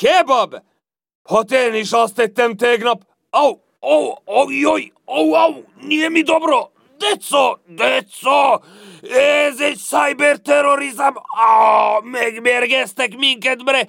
Kebab? 0.00 0.54
Hát 1.28 1.52
én 1.52 1.74
is 1.74 1.92
azt 1.92 2.14
tettem 2.14 2.56
tegnap. 2.56 3.02
Au, 3.30 3.60
au, 3.80 4.14
au, 4.24 4.50
jaj, 4.50 4.92
au, 5.04 5.32
au, 5.32 5.64
nije 5.80 6.08
mi 6.08 6.22
dobro. 6.22 6.72
Deco, 7.10 7.58
deco, 7.66 8.60
ez 9.02 9.60
egy 9.60 9.76
cyberterrorizm. 9.76 11.16
Ah, 11.36 12.02
megmérgeztek 12.02 13.16
minket, 13.16 13.64
bre. 13.64 13.86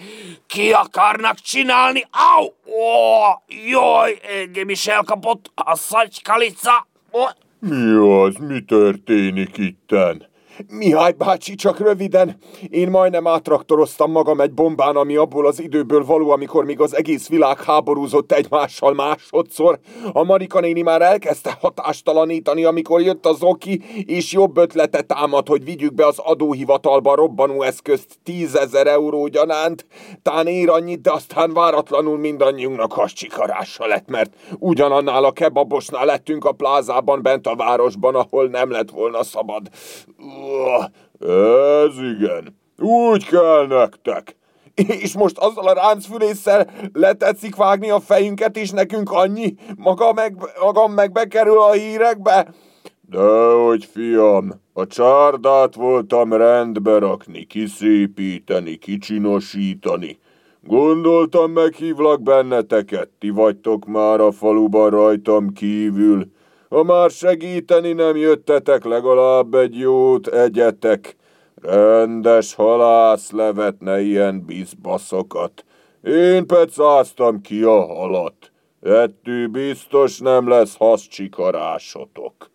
Ki 0.47 0.71
akarnak 0.71 1.39
csinálni? 1.39 2.03
Au, 2.11 2.53
oh, 2.65 3.41
jaj, 3.69 4.19
engem 4.39 4.69
is 4.69 4.87
elkapott 4.87 5.51
a 5.55 5.75
szagykalica. 5.75 6.87
Oh. 7.11 7.29
Mi 7.59 7.93
az? 7.93 8.35
Mi 8.35 8.61
történik 8.61 9.57
itten? 9.57 10.27
Mihály 10.67 11.11
bácsi, 11.11 11.55
csak 11.55 11.79
röviden. 11.79 12.37
Én 12.69 12.89
majdnem 12.89 13.27
átraktoroztam 13.27 14.11
magam 14.11 14.39
egy 14.39 14.53
bombán, 14.53 14.95
ami 14.95 15.15
abból 15.15 15.47
az 15.47 15.61
időből 15.61 16.05
való, 16.05 16.29
amikor 16.29 16.65
még 16.65 16.79
az 16.79 16.95
egész 16.95 17.27
világ 17.29 17.63
háborúzott 17.63 18.31
egymással 18.31 18.93
másodszor. 18.93 19.79
A 20.11 20.23
Marika 20.23 20.59
néni 20.59 20.81
már 20.81 21.01
elkezdte 21.01 21.57
hatástalanítani, 21.61 22.63
amikor 22.63 23.01
jött 23.01 23.25
az 23.25 23.43
oki, 23.43 23.81
és 24.05 24.31
jobb 24.31 24.57
ötlete 24.57 25.01
támad, 25.01 25.47
hogy 25.47 25.63
vigyük 25.63 25.93
be 25.93 26.05
az 26.05 26.19
adóhivatalba 26.19 27.15
robbanó 27.15 27.61
eszközt 27.61 28.17
tízezer 28.23 28.87
euró 28.87 29.27
gyanánt. 29.27 29.85
Tán 30.21 30.47
ér 30.47 30.69
annyit, 30.69 31.01
de 31.01 31.11
aztán 31.11 31.53
váratlanul 31.53 32.17
mindannyiunknak 32.17 32.93
hascsikarása 32.93 33.87
lett, 33.87 34.07
mert 34.07 34.33
ugyanannál 34.59 35.23
a 35.23 35.31
kebabosnál 35.31 36.05
lettünk 36.05 36.45
a 36.45 36.51
plázában 36.51 37.21
bent 37.21 37.47
a 37.47 37.55
városban, 37.55 38.15
ahol 38.15 38.47
nem 38.47 38.71
lett 38.71 38.89
volna 38.89 39.23
szabad. 39.23 39.69
Ez 41.19 41.97
igen. 41.97 42.57
Úgy 42.77 43.25
kell 43.25 43.65
nektek. 43.67 44.35
És 44.73 45.13
most 45.13 45.37
azzal 45.37 45.67
a 45.67 45.73
ráncfülésszel 45.73 46.71
letetszik 46.93 47.55
vágni 47.55 47.89
a 47.89 47.99
fejünket, 47.99 48.57
és 48.57 48.71
nekünk 48.71 49.11
annyi? 49.11 49.55
Maga 49.77 50.13
meg, 50.13 50.35
magam 50.61 50.93
meg 50.93 51.11
bekerül 51.11 51.59
a 51.59 51.71
hírekbe? 51.71 52.53
Dehogy, 53.09 53.85
fiam, 53.85 54.61
a 54.73 54.87
csárdát 54.87 55.75
voltam 55.75 56.33
rendbe 56.33 56.97
rakni, 56.97 57.45
kiszépíteni, 57.45 58.75
kicsinosítani. 58.75 60.19
Gondoltam, 60.61 61.51
meghívlak 61.51 62.21
benneteket, 62.21 63.09
ti 63.19 63.29
vagytok 63.29 63.85
már 63.85 64.19
a 64.19 64.31
faluban 64.31 64.89
rajtam 64.89 65.53
kívül. 65.53 66.33
Ha 66.75 66.83
már 66.83 67.09
segíteni 67.09 67.93
nem 67.93 68.15
jöttetek, 68.15 68.83
legalább 68.83 69.53
egy 69.53 69.77
jót 69.77 70.27
egyetek. 70.27 71.15
Rendes 71.61 72.53
halászlevet, 72.53 73.79
ne 73.79 74.01
ilyen 74.01 74.45
bizbaszokat. 74.45 75.65
Én 76.03 76.47
pecáztam 76.47 77.41
ki 77.41 77.61
a 77.61 77.85
halat. 77.85 78.51
Ettől 78.81 79.47
biztos 79.47 80.19
nem 80.19 80.47
lesz 80.47 80.75
haszcsikarásotok. 80.77 82.53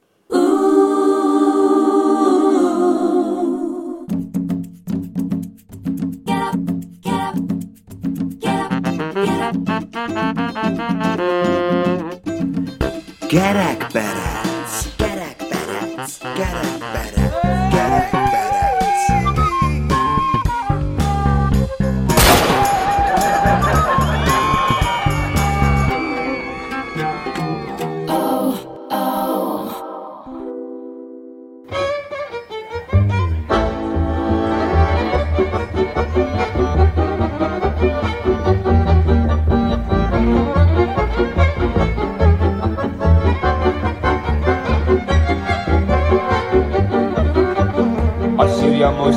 Gerekperec, 13.30 14.72
gerekperec, 14.96 16.18
gerekperec. 16.34 17.30
Azt 17.70 18.59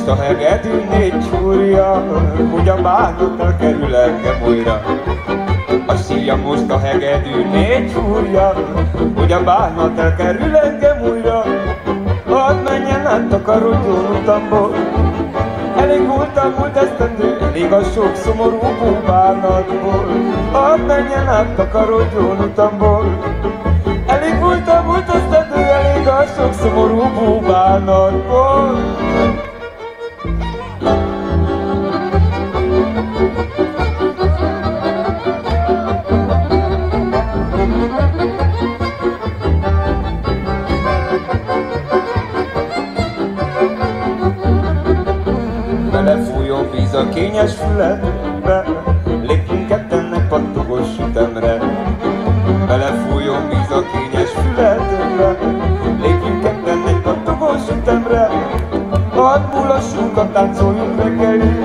most 0.06 0.20
a 0.20 0.22
hegedű 0.22 0.84
négy 0.90 1.30
csúrja, 1.30 2.04
hogy 2.52 2.68
a 2.68 2.82
bánattal 2.82 3.56
kerül 3.56 3.96
engem 3.96 4.42
újra. 4.46 4.82
Azt 5.86 6.12
írja 6.12 6.36
most 6.36 6.70
a 6.70 6.78
hegedű 6.78 7.44
négy 7.52 7.92
csúrja, 7.92 8.52
hogy 9.16 9.32
a 9.32 9.44
bánattal 9.44 10.14
kerül 10.14 10.56
engem 10.56 11.02
újra. 11.02 11.42
Hadd 12.28 12.56
menjen 12.64 13.06
át 13.06 13.32
a 13.32 13.42
karodjon 13.42 14.16
utamból, 14.20 14.74
Elég 15.76 16.06
volt 16.06 16.36
a 16.36 16.54
múlt 16.58 16.76
esztendő, 16.76 17.38
elég 17.40 17.72
a 17.72 17.82
sok 17.82 18.14
szomorú 18.14 18.58
bánatból. 19.06 20.06
Hadd 20.52 20.80
menjen 20.80 21.28
át 21.28 21.58
a 21.58 21.68
karodjon 21.68 22.38
utamból, 22.38 23.18
Elég 24.06 24.40
volt 24.40 24.68
a 24.68 24.82
múlt 24.86 25.08
esztendő, 25.08 25.62
elég 25.62 26.06
a 26.06 26.24
sok 26.36 26.52
szomorú 26.52 27.40
bánatból. 27.40 29.43
Belefújjon 45.90 46.70
víz 46.70 46.94
a 46.94 47.08
kényes 47.08 47.52
füledbe, 47.54 48.64
lépjünk 49.22 49.68
ketten 49.68 50.14
egy 50.14 50.26
pattogós 50.28 50.86
sütemre. 50.96 51.58
Belefújjon 52.66 53.48
víz 53.48 53.70
a 53.70 53.82
kényes 53.92 54.30
füledbe, 54.30 55.38
lépjünk 56.00 56.42
ketten 56.42 56.86
egy 56.86 57.00
pattogós 57.00 57.64
sütemre. 57.68 58.28
Hadd 59.14 59.40
mulassunk, 59.54 60.16
a 60.16 60.30
táncoljunk 60.32 61.02
reggelig, 61.02 61.56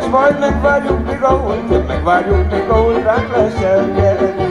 s 0.00 0.06
majd 0.10 0.38
megvárjuk 0.38 1.06
még 1.06 1.22
ahol, 1.22 1.56
több 1.68 1.86
megvárjuk 1.86 2.50
még 2.50 2.68
ahol 2.68 2.92
ránk 2.92 3.36
leselkedik. 3.36 4.41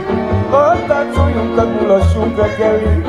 Hadd 0.91 1.03
táncoljunk, 1.03 1.59
hadd 1.59 1.67
mulassunk 1.67 2.37
reggelig, 2.37 3.05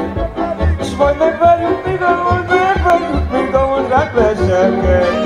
s 0.82 0.96
majd 0.96 1.18
megvárjuk 1.18 1.86
még 1.86 2.02
ahol, 2.02 2.44
megvárjuk 2.48 3.30
még 3.32 3.54
ahol 3.54 3.88
ránk 3.88 4.14
leselkedik. 4.14 5.21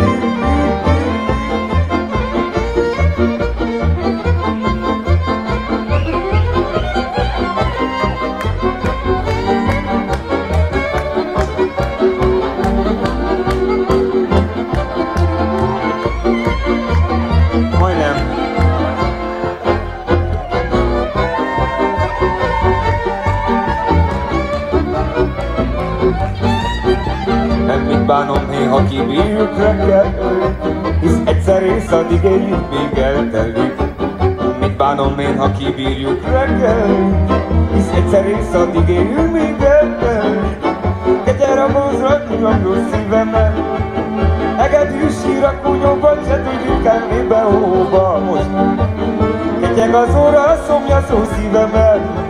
Bánom 28.07 28.47
néha 28.51 28.85
kibírjuk 28.89 29.59
reggel, 29.59 30.15
hisz 31.01 31.19
egyszer 31.25 31.63
ész 31.63 31.93
addig 31.93 32.25
éljük, 32.25 32.71
még 32.71 32.99
eltelik. 33.03 33.75
Mit 34.61 34.77
bánom 34.77 35.19
én, 35.19 35.39
ha 35.39 35.53
kibírjuk 35.53 36.23
reggel, 36.25 36.87
hisz 37.75 37.91
egyszer 37.95 38.27
ész 38.27 38.55
addig 38.55 38.89
éljük, 38.89 39.33
még 39.33 39.55
eltelik. 39.61 40.57
Kegyer 41.25 41.59
a 41.59 41.67
bózra, 41.67 42.23
nyomjó 42.41 42.75
szívemet, 42.93 43.59
Egedű 44.59 45.09
sír 45.23 45.45
a 45.45 45.61
kunyóban, 45.63 46.19
se 46.29 46.43
tudjuk 46.43 46.83
kelni 46.83 47.27
be 47.29 47.41
hóba 47.41 48.19
most. 48.19 48.51
Ketyeg 49.61 49.95
az 49.95 50.15
óra, 50.15 50.63
szomja 50.67 51.05
szó 51.09 51.23
szívemet, 51.37 52.26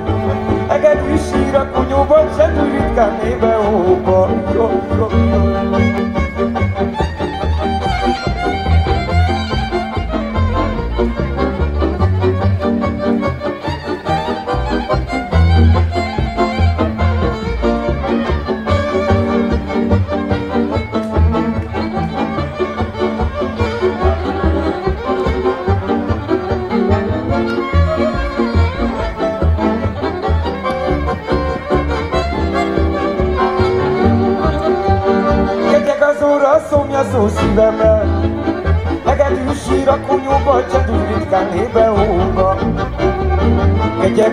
sír 1.37 1.55
a 1.55 1.71
kunyóban, 1.71 2.29
se 2.37 2.53
tudjuk 2.57 2.95
kelni 2.95 3.37
be 3.41 3.55
hóba. 3.55 4.29
Jó, 4.55 4.71
jó, 4.97 5.09
jó. 5.33 6.16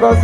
Kegyek 0.03 0.23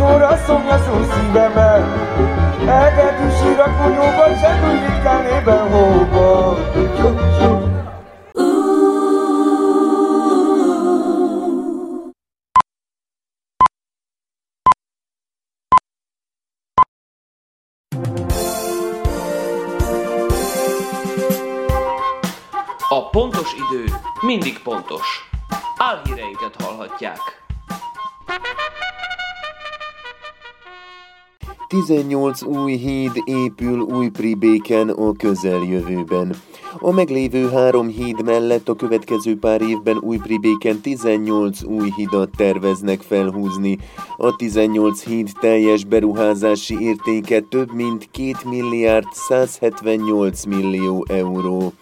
18 32.30 32.58
új 32.58 32.76
híd 32.76 33.22
épül 33.24 33.80
Újpribéken 33.80 34.88
a 34.88 35.12
közeljövőben. 35.12 36.34
A 36.78 36.90
meglévő 36.90 37.48
három 37.48 37.88
híd 37.88 38.24
mellett 38.24 38.68
a 38.68 38.74
következő 38.74 39.38
pár 39.38 39.60
évben 39.60 39.98
Újpribéken 39.98 40.80
18 40.80 41.62
új 41.62 41.92
hidat 41.96 42.30
terveznek 42.36 43.00
felhúzni. 43.00 43.78
A 44.16 44.36
18 44.36 45.04
híd 45.04 45.30
teljes 45.40 45.84
beruházási 45.84 46.76
értéke 46.80 47.40
több 47.40 47.72
mint 47.72 48.08
2 48.10 48.32
milliárd 48.44 49.06
178 49.12 50.44
millió 50.44 51.04
euró. 51.08 51.72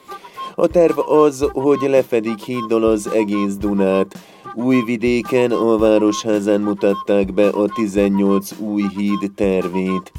A 0.54 0.66
terv 0.66 0.98
az, 0.98 1.48
hogy 1.52 1.78
lefedik 1.80 2.38
híddal 2.38 2.84
az 2.84 3.10
egész 3.10 3.54
Dunát. 3.56 4.18
Újvidéken 4.64 5.50
a 5.50 5.78
Városházán 5.78 6.60
mutatták 6.60 7.34
be 7.34 7.48
a 7.48 7.68
18 7.74 8.50
új 8.58 8.82
híd 8.96 9.32
tervét. 9.34 10.12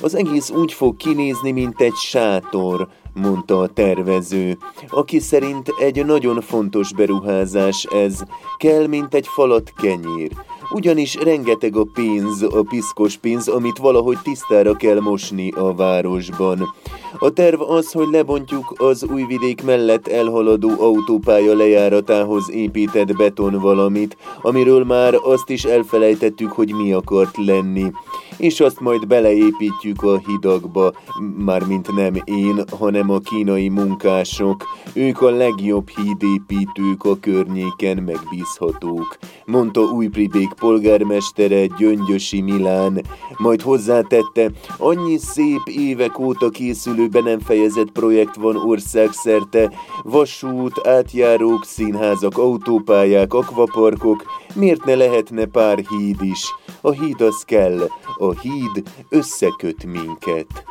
Az 0.00 0.14
egész 0.14 0.50
úgy 0.50 0.72
fog 0.72 0.96
kinézni, 0.96 1.52
mint 1.52 1.80
egy 1.80 1.94
sátor, 1.94 2.88
mondta 3.14 3.58
a 3.58 3.66
tervező, 3.66 4.58
aki 4.88 5.18
szerint 5.18 5.68
egy 5.78 6.04
nagyon 6.04 6.40
fontos 6.40 6.94
beruházás 6.94 7.84
ez, 7.84 8.22
kell, 8.56 8.86
mint 8.86 9.14
egy 9.14 9.26
falat 9.26 9.72
kenyér. 9.76 10.30
Ugyanis 10.74 11.14
rengeteg 11.14 11.76
a 11.76 11.84
pénz, 11.94 12.42
a 12.42 12.62
piszkos 12.68 13.16
pénz, 13.16 13.48
amit 13.48 13.78
valahogy 13.78 14.18
tisztára 14.22 14.74
kell 14.74 15.00
mosni 15.00 15.50
a 15.50 15.74
városban. 15.74 16.74
A 17.18 17.30
terv 17.30 17.60
az, 17.60 17.92
hogy 17.92 18.08
lebontjuk 18.10 18.74
az 18.76 19.04
újvidék 19.04 19.62
mellett 19.62 20.08
elhaladó 20.08 20.70
autópálya 20.78 21.56
lejáratához 21.56 22.50
épített 22.50 23.16
beton 23.16 23.60
valamit, 23.60 24.16
amiről 24.42 24.84
már 24.84 25.14
azt 25.22 25.50
is 25.50 25.64
elfelejtettük, 25.64 26.52
hogy 26.52 26.72
mi 26.74 26.92
akart 26.92 27.36
lenni. 27.36 27.92
És 28.36 28.60
azt 28.60 28.80
majd 28.80 29.06
beleépítjük 29.06 30.02
a 30.02 30.18
hidakba, 30.26 30.92
mármint 31.36 31.94
nem 31.94 32.14
én, 32.24 32.64
hanem 32.78 33.10
a 33.10 33.18
kínai 33.18 33.68
munkások. 33.68 34.64
Ők 34.92 35.22
a 35.22 35.30
legjobb 35.30 35.88
hídépítők 35.88 37.04
a 37.04 37.18
környéken 37.20 37.96
megbízhatók, 37.96 39.18
mondta 39.44 39.80
Újpribék 39.80 40.52
polgármestere 40.52 41.66
Gyöngyösi 41.66 42.40
Milán. 42.40 43.02
Majd 43.36 43.60
hozzátette, 43.62 44.50
annyi 44.78 45.18
szép 45.18 45.62
évek 45.64 46.18
óta 46.18 46.48
készülő 46.48 47.08
nem 47.24 47.40
fejezett 47.40 47.90
projekt 47.90 48.36
van 48.36 48.56
országszerte, 48.56 49.72
vasút, 50.02 50.86
átjárók, 50.86 51.64
színházak, 51.64 52.38
autópályák, 52.38 53.34
akvaparkok, 53.34 54.24
miért 54.54 54.84
ne 54.84 54.94
lehetne 54.94 55.44
pár 55.44 55.84
híd 55.88 56.22
is? 56.22 56.54
A 56.86 56.90
híd 56.90 57.20
az 57.20 57.42
kell, 57.42 57.88
a 58.16 58.30
híd 58.40 58.82
összeköt 59.08 59.84
minket. 59.84 60.64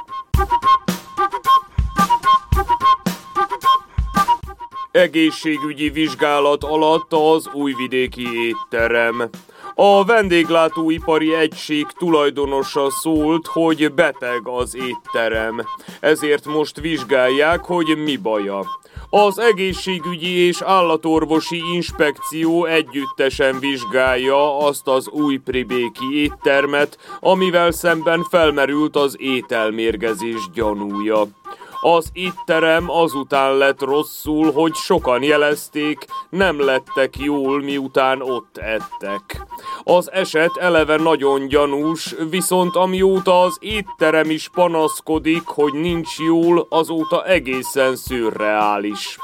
Egészségügyi 4.92 5.90
vizsgálat 5.90 6.64
alatt 6.64 7.14
az 7.14 7.50
újvidéki 7.54 8.28
étterem. 8.48 9.30
A 9.76 10.06
vendéglátóipari 10.06 11.34
egység 11.34 11.86
tulajdonosa 11.98 12.90
szólt, 12.90 13.48
hogy 13.48 13.94
beteg 13.94 14.48
az 14.48 14.76
étterem. 14.76 15.66
Ezért 16.00 16.46
most 16.46 16.80
vizsgálják, 16.80 17.64
hogy 17.64 17.98
mi 17.98 18.18
baja. 18.18 18.66
Az 19.16 19.40
egészségügyi 19.40 20.30
és 20.30 20.62
állatorvosi 20.62 21.62
inspekció 21.74 22.66
együttesen 22.66 23.60
vizsgálja 23.60 24.58
azt 24.58 24.88
az 24.88 25.08
új 25.08 25.38
pribéki 25.38 26.22
éttermet, 26.22 26.98
amivel 27.20 27.72
szemben 27.72 28.24
felmerült 28.24 28.96
az 28.96 29.16
ételmérgezés 29.20 30.50
gyanúja. 30.54 31.28
Az 31.86 32.10
étterem 32.14 32.90
azután 32.90 33.58
lett 33.58 33.82
rosszul, 33.82 34.52
hogy 34.52 34.74
sokan 34.74 35.24
jelezték, 35.24 36.06
nem 36.30 36.60
lettek 36.60 37.18
jól, 37.18 37.62
miután 37.62 38.22
ott 38.22 38.58
ettek. 38.58 39.46
Az 39.84 40.12
eset 40.12 40.58
eleve 40.58 40.98
nagyon 40.98 41.48
gyanús, 41.48 42.16
viszont 42.30 42.76
amióta 42.76 43.42
az 43.42 43.58
étterem 43.60 44.30
is 44.30 44.50
panaszkodik, 44.50 45.46
hogy 45.46 45.74
nincs 45.74 46.20
jól, 46.20 46.66
azóta 46.70 47.26
egészen 47.26 47.96
szürreális. 47.96 49.18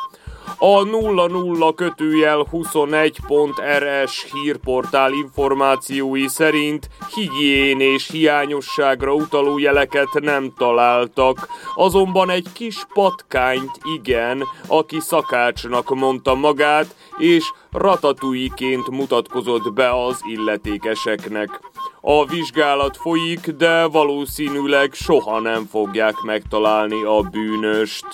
A 0.61 0.83
00 0.83 1.73
kötőjel 1.73 2.45
21.rs 2.51 4.25
hírportál 4.33 5.13
információi 5.13 6.27
szerint 6.27 6.89
higiénés 7.13 8.09
hiányosságra 8.11 9.13
utaló 9.13 9.57
jeleket 9.57 10.07
nem 10.13 10.53
találtak, 10.57 11.47
azonban 11.75 12.29
egy 12.29 12.47
kis 12.53 12.85
patkányt 12.93 13.71
igen, 13.95 14.43
aki 14.67 14.99
szakácsnak 14.99 15.95
mondta 15.95 16.35
magát, 16.35 16.95
és 17.17 17.51
ratatúiként 17.71 18.89
mutatkozott 18.89 19.73
be 19.73 20.05
az 20.05 20.21
illetékeseknek. 20.23 21.59
A 22.01 22.25
vizsgálat 22.25 22.97
folyik, 22.97 23.49
de 23.49 23.85
valószínűleg 23.85 24.93
soha 24.93 25.39
nem 25.39 25.65
fogják 25.65 26.15
megtalálni 26.21 27.03
a 27.03 27.21
bűnöst. 27.21 28.05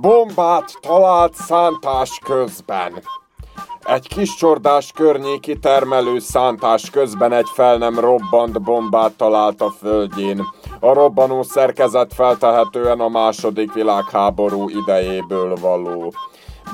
Bombát 0.00 0.78
talált 0.80 1.34
szántás 1.34 2.18
közben. 2.24 3.02
Egy 3.84 4.08
kis 4.08 4.34
csordás 4.34 4.92
környéki 4.94 5.58
termelő 5.58 6.18
szántás 6.18 6.90
közben 6.90 7.32
egy 7.32 7.48
fel 7.54 7.78
nem 7.78 7.98
robbant 7.98 8.62
bombát 8.62 9.12
talált 9.12 9.60
a 9.60 9.70
földjén. 9.70 10.44
A 10.80 10.92
robbanó 10.92 11.42
szerkezet 11.42 12.14
feltehetően 12.14 13.00
a 13.00 13.08
második 13.08 13.72
világháború 13.72 14.68
idejéből 14.68 15.56
való. 15.60 16.12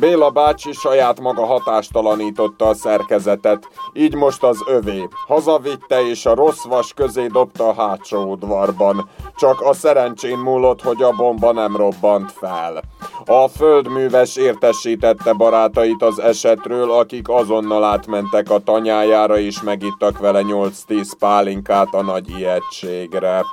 Béla 0.00 0.31
bácsi 0.31 0.72
saját 0.72 1.20
maga 1.20 1.46
hatástalanította 1.46 2.68
a 2.68 2.74
szerkezetet, 2.74 3.68
így 3.92 4.14
most 4.14 4.42
az 4.42 4.59
övé. 4.66 5.09
Hazavitte 5.26 6.09
és 6.09 6.26
a 6.26 6.35
rossz 6.35 6.64
vas 6.64 6.92
közé 6.94 7.26
dobta 7.26 7.68
a 7.68 7.74
hátsó 7.74 8.31
udvarban. 8.31 9.09
Csak 9.37 9.61
a 9.61 9.72
szerencsén 9.72 10.38
múlott, 10.38 10.83
hogy 10.83 11.02
a 11.02 11.12
bomba 11.12 11.52
nem 11.52 11.76
robbant 11.76 12.33
fel. 12.33 12.83
A 13.26 13.48
földműves 13.48 14.37
értesítette 14.37 15.33
barátait 15.33 16.02
az 16.02 16.18
esetről, 16.18 16.90
akik 16.90 17.28
azonnal 17.28 17.85
átmentek 17.85 18.50
a 18.50 18.59
tanyájára 18.59 19.38
és 19.38 19.62
megittak 19.62 20.18
vele 20.18 20.40
8-10 20.42 21.11
pálinkát 21.18 21.88
a 21.94 22.02
nagy 22.02 22.31
ijegységre. 22.31 23.44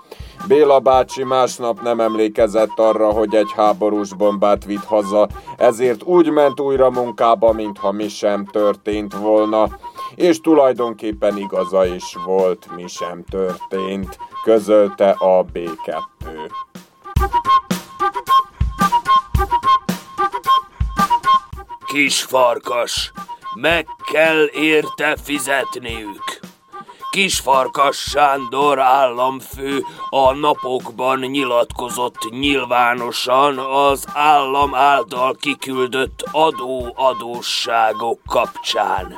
Béla 0.48 0.80
bácsi 0.80 1.24
másnap 1.24 1.82
nem 1.82 2.00
emlékezett 2.00 2.80
arra, 2.80 3.12
hogy 3.12 3.36
egy 3.36 3.52
háborús 3.56 4.14
bombát 4.14 4.66
vitt 4.66 4.84
haza, 4.84 5.28
ezért 5.58 6.04
úgy 6.04 6.30
ment 6.30 6.60
újra 6.60 6.90
munkába, 6.90 7.52
mintha 7.52 7.92
mi 7.92 8.08
sem 8.08 8.46
történt 8.46 9.14
volna, 9.14 9.68
és 10.16 10.42
tulajdonképpen 10.42 11.38
igaza 11.38 11.86
is 11.86 12.16
volt, 12.26 12.68
mi 12.76 12.88
sem 12.88 13.24
történt, 13.30 14.18
közölte 14.44 15.10
a 15.10 15.46
B2. 15.54 16.50
Kis 21.86 22.24
farkas, 22.24 23.12
meg 23.56 23.88
kell 24.12 24.46
érte 24.54 25.16
fizetniük. 25.24 26.29
Kisfarkas 27.10 27.98
Sándor 27.98 28.80
államfő 28.80 29.86
a 30.10 30.34
napokban 30.34 31.20
nyilatkozott 31.20 32.30
nyilvánosan 32.30 33.58
az 33.58 34.06
állam 34.14 34.76
által 34.76 35.36
kiküldött 35.40 36.24
adó-adósságok 36.32 38.20
kapcsán. 38.28 39.14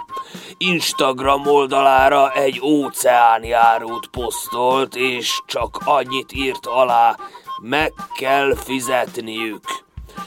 Instagram 0.57 1.47
oldalára 1.47 2.31
egy 2.33 2.61
óceánjárót 2.63 4.07
posztolt, 4.07 4.95
és 4.95 5.41
csak 5.45 5.77
annyit 5.85 6.31
írt 6.33 6.65
alá, 6.65 7.15
meg 7.61 7.93
kell 8.17 8.55
fizetniük. 8.55 9.63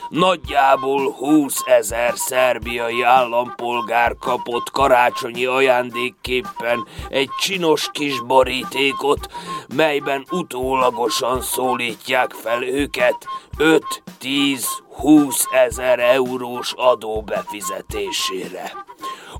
Nagyjából 0.08 1.12
20 1.12 1.60
ezer 1.66 2.12
szerbiai 2.16 3.02
állampolgár 3.02 4.16
kapott 4.20 4.70
karácsonyi 4.70 5.44
ajándékképpen 5.44 6.86
egy 7.08 7.30
csinos 7.38 7.88
kis 7.92 8.20
borítékot, 8.20 9.28
melyben 9.74 10.26
utólagosan 10.30 11.40
szólítják 11.40 12.32
fel 12.32 12.62
őket 12.62 13.26
5-10-20 13.58 15.44
ezer 15.52 15.98
eurós 15.98 16.72
adó 16.76 17.22
befizetésére. 17.22 18.72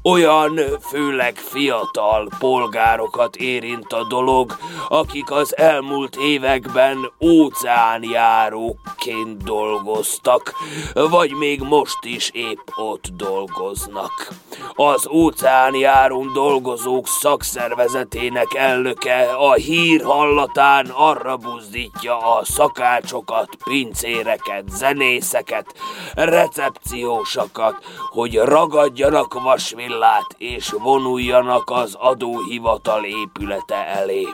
Olyan 0.07 0.61
főleg 0.81 1.37
fiatal 1.37 2.29
polgárokat 2.38 3.37
érint 3.37 3.93
a 3.93 4.05
dolog, 4.05 4.57
akik 4.88 5.31
az 5.31 5.57
elmúlt 5.57 6.17
években 6.17 7.12
óceánjáróként 7.21 9.45
dolgoztak, 9.45 10.55
vagy 10.95 11.33
még 11.33 11.61
most 11.61 11.99
is 12.03 12.31
épp 12.31 12.69
ott 12.77 13.09
dolgoznak. 13.17 14.29
Az 14.75 15.09
óceánjárón 15.09 16.33
dolgozók 16.33 17.07
szakszervezetének 17.07 18.55
elnöke 18.55 19.23
a 19.23 19.53
hír 19.53 20.03
hallatán 20.03 20.87
arra 20.87 21.37
buzdítja 21.37 22.37
a 22.37 22.45
szakácsokat, 22.45 23.49
pincéreket, 23.64 24.69
zenészeket, 24.69 25.75
recepciósakat, 26.14 27.85
hogy 28.11 28.37
ragadjanak 28.37 29.43
vasvillát 29.43 29.93
villát 29.94 30.35
és 30.38 30.70
vonuljanak 30.83 31.70
az 31.70 31.94
adóhivatal 31.94 33.04
épülete 33.04 33.87
elé. 33.87 34.28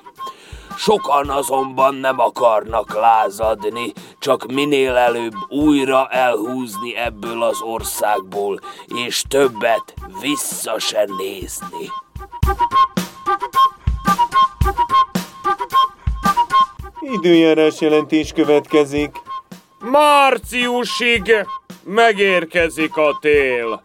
Sokan 0.76 1.30
azonban 1.30 1.94
nem 1.94 2.20
akarnak 2.20 2.94
lázadni, 2.94 3.92
csak 4.18 4.52
minél 4.52 4.96
előbb 4.96 5.32
újra 5.48 6.06
elhúzni 6.06 6.96
ebből 6.96 7.42
az 7.42 7.60
országból, 7.60 8.60
és 8.86 9.22
többet 9.28 9.94
vissza 10.20 10.78
se 10.78 11.08
nézni. 11.18 11.90
Időjárás 17.00 17.80
jelentés 17.80 18.32
következik. 18.32 19.16
Márciusig 19.78 21.46
megérkezik 21.84 22.96
a 22.96 23.18
tél. 23.20 23.82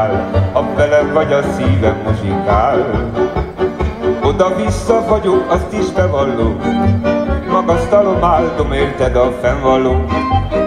Kurizál, 0.00 0.30
a 0.52 0.74
velem 0.76 1.12
vagy 1.12 1.32
a 1.32 1.42
szívem 1.42 1.96
muzsikál. 2.04 3.10
Oda-vissza 4.22 5.04
vagyok, 5.08 5.44
azt 5.50 5.72
is 5.72 5.90
bevallom, 5.90 6.60
magasztalom, 7.50 8.24
áldom, 8.24 8.72
érted 8.72 9.16
a 9.16 9.32
fennvalom, 9.42 10.06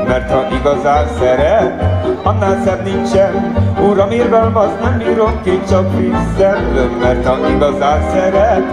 mert 0.07 0.31
ha 0.31 0.47
igazán 0.59 1.07
szeret, 1.19 1.83
annál 2.23 2.61
szebb 2.65 2.83
nincsen, 2.83 3.61
Uram, 3.81 4.11
irgalmaz, 4.11 4.69
nem 4.81 4.97
bírom 4.97 5.41
ki, 5.43 5.61
csak 5.69 5.97
visszem, 5.97 6.91
mert 7.01 7.25
ha 7.25 7.49
igazán 7.49 8.01
szeret, 8.11 8.63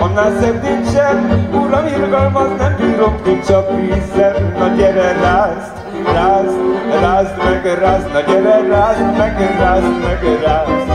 annál 0.00 0.32
szebb 0.40 0.62
nincsen, 0.62 1.48
Uram, 1.52 1.86
irgalmaz, 1.86 2.48
nem 2.58 2.76
bírom 2.76 3.14
ki, 3.22 3.40
csak 3.46 3.70
visszem, 3.80 4.54
na 4.58 4.68
gyere, 4.68 5.12
rázd, 5.22 5.72
rázd, 6.14 6.69
rázd 7.00 7.36
meg, 7.36 7.78
rázd, 7.78 8.12
na 8.12 8.20
gyere, 8.20 8.66
rázd 8.68 9.16
meg, 9.16 9.58
rázd 9.58 10.02
meg, 10.02 10.38
rázd. 10.44 10.90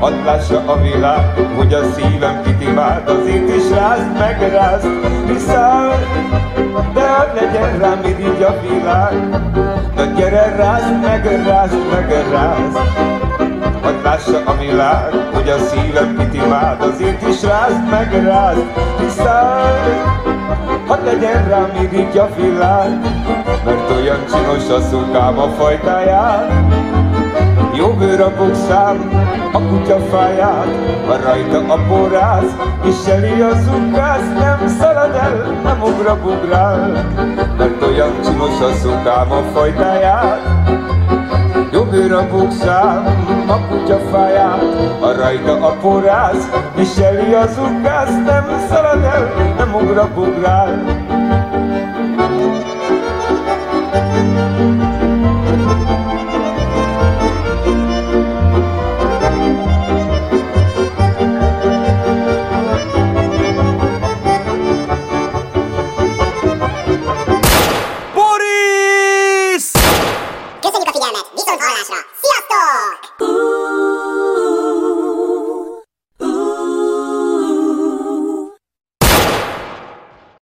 Hadd 0.00 0.24
lássa 0.24 0.62
a 0.66 0.80
világ, 0.82 1.48
hogy 1.56 1.74
a 1.74 1.82
szívem 1.92 2.42
kit 2.42 2.62
imád, 2.68 3.08
azért 3.08 3.56
is 3.56 3.70
rázd 3.70 4.18
meg, 4.18 4.52
rázd, 4.52 4.86
viszáll, 5.26 5.92
de 6.94 7.08
hadd 7.08 7.34
legyen 7.34 7.78
rám 7.78 8.04
így 8.04 8.42
a 8.42 8.60
világ. 8.60 9.14
Na 9.96 10.04
gyere, 10.04 10.54
rázd 10.56 11.00
meg, 11.02 11.44
rázd 11.46 11.76
meg, 11.90 12.10
rázd, 12.30 12.78
Hadd 13.82 14.02
lássa 14.02 14.42
a 14.44 14.56
világ, 14.56 15.14
hogy 15.32 15.48
a 15.48 15.58
szívem 15.58 16.16
kit 16.18 16.42
imád, 16.42 16.82
azért 16.82 17.28
is 17.28 17.42
rázd 17.42 17.90
meg, 17.90 18.24
rázd, 18.24 18.64
viszáll, 19.00 20.20
hadd 20.86 21.04
legyen 21.04 21.48
rám 21.48 21.70
így 21.92 22.18
a 22.18 22.28
világ, 22.36 22.90
mert 23.64 23.90
olyan 23.90 24.24
csinos 24.32 24.68
a 24.68 24.80
szukám 24.80 25.38
a 25.38 25.48
fajtáját, 25.48 26.52
jó 27.74 27.88
bőr 27.88 28.20
a 28.20 28.32
bokszám, 28.36 29.10
a 29.52 29.58
kutya 29.58 29.98
fáját, 29.98 30.66
ha 31.06 31.16
rajta 31.16 31.58
a 31.72 31.78
és 32.84 33.06
eli 33.06 33.40
a 33.40 33.50
zukász, 33.54 34.28
nem 34.38 34.68
szalad 34.78 35.14
el, 35.14 35.60
nem 35.62 35.82
ugra 35.82 36.20
bugrál, 36.22 37.06
mert 37.58 37.82
olyan 37.82 38.12
csinos 38.24 38.60
a 38.60 38.72
szukám 38.72 39.32
a 39.32 39.42
fajtáját. 39.52 40.40
Jó 41.72 41.84
bőr 41.84 42.12
a 42.12 42.26
bokszám, 42.30 43.04
a 43.46 43.56
kutya 43.68 43.98
fáját, 44.12 44.62
a 45.00 45.12
rajta 45.12 45.66
a 45.66 45.70
porász, 45.70 46.48
és 46.74 46.96
eli 46.96 47.34
a 47.34 47.46
zukász, 47.46 48.14
nem 48.26 48.66
szalad 48.68 49.02
el, 49.02 49.54
nem 49.56 49.74
ugra 49.74 50.08
bugrál, 50.14 50.84